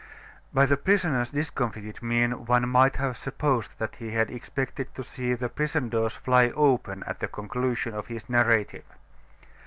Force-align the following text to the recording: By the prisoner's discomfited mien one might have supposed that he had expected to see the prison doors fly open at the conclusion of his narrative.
By 0.51 0.65
the 0.65 0.77
prisoner's 0.77 1.29
discomfited 1.29 2.01
mien 2.01 2.47
one 2.47 2.67
might 2.67 2.95
have 2.95 3.17
supposed 3.17 3.77
that 3.77 3.97
he 3.97 4.09
had 4.09 4.31
expected 4.31 4.95
to 4.95 5.03
see 5.03 5.35
the 5.35 5.47
prison 5.47 5.89
doors 5.89 6.15
fly 6.15 6.47
open 6.55 7.03
at 7.05 7.19
the 7.19 7.27
conclusion 7.27 7.93
of 7.93 8.07
his 8.07 8.27
narrative. 8.27 8.85